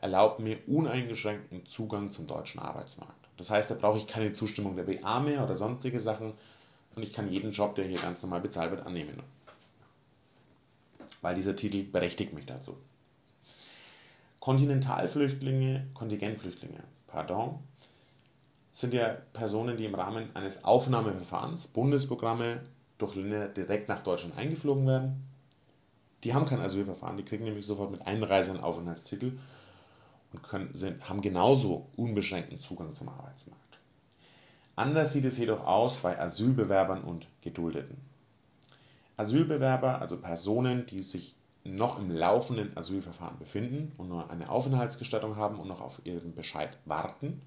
erlaubt 0.00 0.40
mir 0.40 0.58
uneingeschränkten 0.66 1.66
Zugang 1.66 2.10
zum 2.10 2.26
deutschen 2.26 2.60
Arbeitsmarkt. 2.60 3.26
Das 3.36 3.50
heißt, 3.50 3.70
da 3.70 3.74
brauche 3.74 3.98
ich 3.98 4.06
keine 4.06 4.32
Zustimmung 4.32 4.76
der 4.76 4.84
BA 4.84 5.20
mehr 5.20 5.44
oder 5.44 5.56
sonstige 5.56 6.00
Sachen 6.00 6.32
und 6.94 7.02
ich 7.02 7.12
kann 7.12 7.30
jeden 7.30 7.52
Job, 7.52 7.74
der 7.74 7.84
hier 7.86 7.98
ganz 7.98 8.22
normal 8.22 8.40
bezahlt 8.40 8.70
wird, 8.70 8.86
annehmen. 8.86 9.22
Weil 11.20 11.34
dieser 11.34 11.56
Titel 11.56 11.82
berechtigt 11.84 12.32
mich 12.32 12.46
dazu. 12.46 12.76
Kontinentalflüchtlinge, 14.40 15.88
Kontingentflüchtlinge, 15.92 16.82
pardon, 17.08 17.58
sind 18.72 18.94
ja 18.94 19.16
Personen, 19.32 19.76
die 19.76 19.86
im 19.86 19.94
Rahmen 19.94 20.28
eines 20.34 20.64
Aufnahmeverfahrens, 20.64 21.66
Bundesprogramme, 21.68 22.60
durch 22.98 23.14
Länder 23.14 23.48
direkt 23.48 23.88
nach 23.88 24.02
Deutschland 24.02 24.36
eingeflogen 24.38 24.86
werden. 24.86 25.26
Die 26.24 26.32
haben 26.32 26.46
kein 26.46 26.60
Asylverfahren, 26.60 27.16
die 27.16 27.24
kriegen 27.24 27.44
nämlich 27.44 27.66
sofort 27.66 27.90
mit 27.90 28.06
Einreise 28.06 28.52
einen 28.52 28.60
Aufenthaltstitel 28.60 29.38
und 30.32 30.42
können, 30.42 30.70
sind, 30.74 31.08
haben 31.08 31.22
genauso 31.22 31.86
unbeschränkten 31.96 32.60
Zugang 32.60 32.94
zum 32.94 33.08
Arbeitsmarkt. 33.08 33.78
Anders 34.74 35.12
sieht 35.12 35.24
es 35.24 35.38
jedoch 35.38 35.64
aus 35.64 35.98
bei 35.98 36.18
Asylbewerbern 36.18 37.02
und 37.02 37.28
Geduldeten. 37.40 37.96
Asylbewerber, 39.16 40.00
also 40.00 40.20
Personen, 40.20 40.84
die 40.86 41.02
sich 41.02 41.34
noch 41.64 41.98
im 41.98 42.10
laufenden 42.10 42.76
Asylverfahren 42.76 43.38
befinden 43.38 43.92
und 43.96 44.08
nur 44.08 44.30
eine 44.30 44.48
Aufenthaltsgestattung 44.48 45.36
haben 45.36 45.58
und 45.58 45.68
noch 45.68 45.80
auf 45.80 46.02
ihren 46.04 46.34
Bescheid 46.34 46.76
warten, 46.84 47.40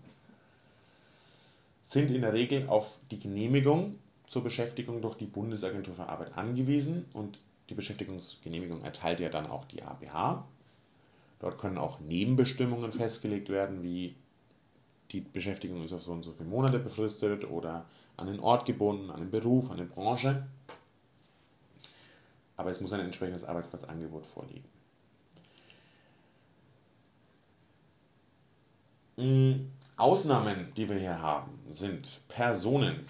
sind 1.83 2.11
in 2.11 2.21
der 2.21 2.33
Regel 2.33 2.67
auf 2.67 2.99
die 3.11 3.19
Genehmigung 3.19 3.97
zur 4.27 4.43
Beschäftigung 4.43 5.01
durch 5.01 5.15
die 5.15 5.25
Bundesagentur 5.25 5.95
für 5.95 6.07
Arbeit 6.07 6.37
angewiesen 6.37 7.05
und 7.13 7.39
die 7.69 7.73
Beschäftigungsgenehmigung 7.73 8.83
erteilt 8.83 9.19
ja 9.19 9.29
dann 9.29 9.47
auch 9.47 9.65
die 9.65 9.81
ABH. 9.81 10.45
Dort 11.39 11.57
können 11.57 11.77
auch 11.77 11.99
Nebenbestimmungen 11.99 12.91
festgelegt 12.91 13.49
werden, 13.49 13.81
wie 13.81 14.15
die 15.11 15.21
Beschäftigung 15.21 15.83
ist 15.83 15.93
auf 15.93 16.03
so 16.03 16.11
und 16.11 16.23
so 16.23 16.33
viele 16.33 16.49
Monate 16.49 16.79
befristet 16.79 17.49
oder 17.49 17.85
an 18.17 18.27
den 18.27 18.39
Ort 18.39 18.65
gebunden, 18.65 19.09
an 19.09 19.21
den 19.21 19.31
Beruf, 19.31 19.71
an 19.71 19.77
die 19.77 19.83
Branche. 19.83 20.45
Aber 22.57 22.69
es 22.69 22.81
muss 22.81 22.93
ein 22.93 22.99
entsprechendes 22.99 23.45
Arbeitsplatzangebot 23.45 24.25
vorliegen. 24.25 24.65
Hm, 29.17 29.71
Ausnahmen, 29.97 30.71
die 30.75 30.89
wir 30.89 30.97
hier 30.97 31.21
haben, 31.21 31.57
sind 31.69 32.21
Personen, 32.27 33.07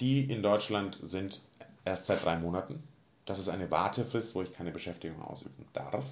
die 0.00 0.30
in 0.30 0.42
Deutschland 0.42 0.98
sind 1.02 1.40
erst 1.84 2.06
seit 2.06 2.24
drei 2.24 2.36
Monaten. 2.38 2.82
Das 3.24 3.38
ist 3.38 3.48
eine 3.48 3.70
Wartefrist, 3.70 4.34
wo 4.34 4.42
ich 4.42 4.52
keine 4.52 4.70
Beschäftigung 4.70 5.22
ausüben 5.22 5.64
darf. 5.72 6.04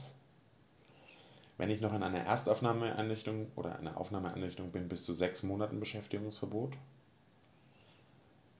Wenn 1.57 1.71
ich 1.71 1.81
noch 1.81 1.95
in 1.95 2.03
einer 2.03 2.21
Erstaufnahmeeinrichtung 2.21 3.53
oder 3.55 3.79
einer 3.79 3.97
Aufnahmeeinrichtung 3.97 4.73
bin, 4.73 4.89
bis 4.89 5.05
zu 5.05 5.13
sechs 5.13 5.43
Monaten 5.43 5.79
Beschäftigungsverbot. 5.79 6.77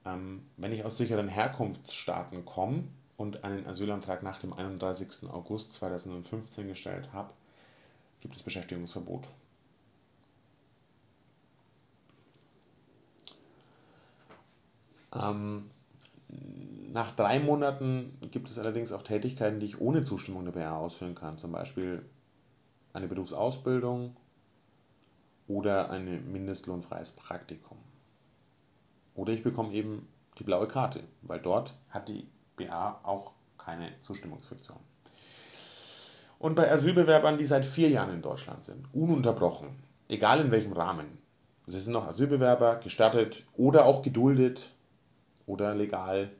Ähm, 0.05 0.47
wenn 0.57 0.73
ich 0.73 0.85
aus 0.85 0.97
sicheren 0.97 1.29
Herkunftsstaaten 1.29 2.45
komme 2.45 2.85
und 3.17 3.43
einen 3.43 3.67
Asylantrag 3.67 4.23
nach 4.23 4.39
dem 4.39 4.53
31. 4.53 5.29
August 5.29 5.73
2015 5.75 6.69
gestellt 6.69 7.13
habe, 7.13 7.31
gibt 8.21 8.37
es 8.37 8.43
Beschäftigungsverbot. 8.43 9.29
Ähm, 15.15 15.71
nach 16.93 17.13
drei 17.13 17.41
Monaten 17.41 18.17
gibt 18.31 18.51
es 18.51 18.59
allerdings 18.59 18.93
auch 18.93 19.03
Tätigkeiten, 19.03 19.61
die 19.61 19.67
ich 19.67 19.81
ohne 19.81 20.05
Zustimmung 20.05 20.45
der 20.45 20.53
BA 20.53 20.77
ausführen 20.77 21.15
kann. 21.15 21.39
Zum 21.39 21.53
Beispiel 21.53 22.05
eine 22.95 23.09
Berufsausbildung 23.09 24.17
oder 25.47 25.91
ein 25.91 26.33
mindestlohnfreies 26.33 27.11
Praktikum. 27.13 27.77
Oder 29.15 29.33
ich 29.33 29.43
bekomme 29.43 29.73
eben 29.75 30.09
die 30.39 30.45
blaue 30.45 30.67
Karte, 30.67 31.03
weil 31.23 31.41
dort 31.41 31.75
hat 31.91 32.09
die 32.09 32.27
BA 32.57 33.01
auch 33.03 33.33
keine 33.59 33.91
Zustimmungsfiktion. 34.01 34.79
Und 36.39 36.55
bei 36.55 36.71
Asylbewerbern, 36.71 37.39
die 37.39 37.45
seit 37.45 37.65
vier 37.65 37.89
Jahren 37.89 38.15
in 38.15 38.23
Deutschland 38.23 38.65
sind, 38.65 38.87
ununterbrochen, 38.93 39.69
egal 40.09 40.41
in 40.41 40.51
welchem 40.51 40.73
Rahmen, 40.73 41.19
sie 41.67 41.81
sind 41.81 41.93
noch 41.93 42.07
Asylbewerber, 42.07 42.77
gestattet 42.77 43.45
oder 43.55 43.87
auch 43.87 44.03
geduldet 44.03 44.73
oder 45.47 45.75
legal, 45.75 46.31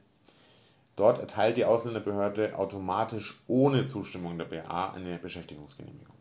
dort 0.95 1.19
erteilt 1.19 1.57
die 1.57 1.65
Ausländerbehörde 1.65 2.57
automatisch 2.57 3.41
ohne 3.47 3.85
Zustimmung 3.87 4.37
der 4.37 4.45
BA 4.45 4.91
eine 4.91 5.17
Beschäftigungsgenehmigung. 5.17 6.14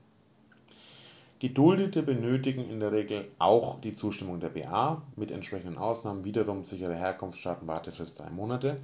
Geduldete 1.45 2.03
benötigen 2.03 2.71
in 2.71 2.81
der 2.81 2.91
Regel 2.91 3.31
auch 3.39 3.79
die 3.79 3.95
Zustimmung 3.95 4.41
der 4.41 4.49
BA, 4.49 5.03
mit 5.15 5.31
entsprechenden 5.31 5.77
Ausnahmen 5.77 6.25
wiederum 6.25 6.65
sichere 6.65 6.95
Herkunftsstaaten 6.95 7.69
Wartefrist 7.69 8.19
drei 8.19 8.31
Monate. 8.31 8.79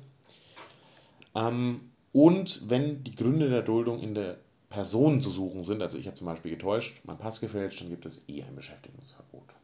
Ähm, 1.35 1.91
und 2.13 2.69
wenn 2.69 3.03
die 3.03 3.17
Gründe 3.17 3.49
der 3.49 3.63
Duldung 3.63 3.99
in 4.01 4.15
der 4.15 4.37
Person 4.69 5.23
zu 5.23 5.31
suchen 5.31 5.65
sind, 5.65 5.81
also 5.81 5.97
ich 5.97 6.07
habe 6.07 6.19
zum 6.19 6.27
Beispiel 6.27 6.51
getäuscht, 6.51 7.01
mein 7.05 7.17
Pass 7.17 7.41
gefälscht, 7.41 7.81
dann 7.81 7.89
gibt 7.89 8.05
es 8.05 8.29
eh 8.29 8.43
ein 8.43 8.55
Beschäftigungsverbot. 8.55 9.55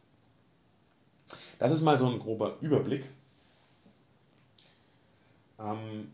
Das 1.58 1.72
ist 1.72 1.82
mal 1.82 1.98
so 1.98 2.08
ein 2.08 2.18
grober 2.18 2.56
Überblick. 2.62 3.04
Ähm, 5.58 6.12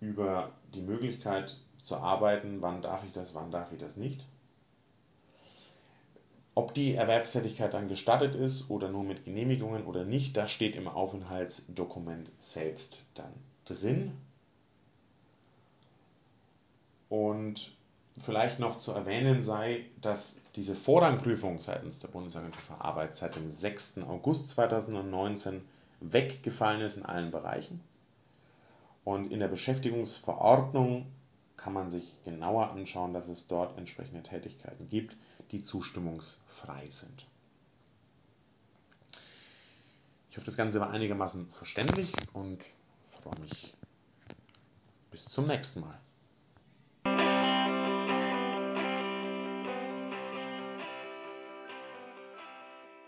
über 0.00 0.50
die 0.74 0.80
Möglichkeit 0.80 1.58
zu 1.84 1.96
arbeiten, 1.98 2.60
wann 2.60 2.82
darf 2.82 3.04
ich 3.04 3.12
das, 3.12 3.34
wann 3.34 3.50
darf 3.50 3.72
ich 3.72 3.78
das 3.78 3.96
nicht. 3.96 4.24
Ob 6.56 6.72
die 6.72 6.94
Erwerbstätigkeit 6.94 7.74
dann 7.74 7.88
gestattet 7.88 8.34
ist 8.34 8.70
oder 8.70 8.88
nur 8.88 9.02
mit 9.02 9.24
Genehmigungen 9.24 9.84
oder 9.84 10.04
nicht, 10.04 10.36
das 10.36 10.50
steht 10.50 10.76
im 10.76 10.88
Aufenthaltsdokument 10.88 12.30
selbst 12.38 13.02
dann 13.14 13.32
drin. 13.64 14.12
Und 17.08 17.76
vielleicht 18.18 18.60
noch 18.60 18.78
zu 18.78 18.92
erwähnen 18.92 19.42
sei, 19.42 19.84
dass 20.00 20.40
diese 20.54 20.76
Vorrangprüfung 20.76 21.58
seitens 21.58 21.98
der 21.98 22.08
Bundesagentur 22.08 22.62
für 22.62 22.80
Arbeit 22.80 23.16
seit 23.16 23.34
dem 23.36 23.50
6. 23.50 23.98
August 24.08 24.50
2019 24.50 25.60
weggefallen 26.00 26.80
ist 26.80 26.96
in 26.96 27.04
allen 27.04 27.30
Bereichen. 27.32 27.80
Und 29.04 29.32
in 29.32 29.40
der 29.40 29.48
Beschäftigungsverordnung 29.48 31.06
kann 31.56 31.72
man 31.72 31.90
sich 31.90 32.22
genauer 32.24 32.70
anschauen, 32.70 33.14
dass 33.14 33.28
es 33.28 33.46
dort 33.46 33.78
entsprechende 33.78 34.22
Tätigkeiten 34.22 34.88
gibt, 34.88 35.16
die 35.50 35.62
zustimmungsfrei 35.62 36.84
sind. 36.90 37.26
Ich 40.30 40.36
hoffe, 40.36 40.46
das 40.46 40.56
Ganze 40.56 40.80
war 40.80 40.90
einigermaßen 40.90 41.48
verständlich 41.48 42.12
und 42.32 42.64
freue 43.04 43.38
mich 43.40 43.72
bis 45.10 45.26
zum 45.28 45.46
nächsten 45.46 45.80
Mal. 45.80 46.00